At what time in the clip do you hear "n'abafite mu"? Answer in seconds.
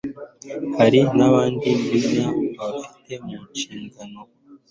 2.57-3.37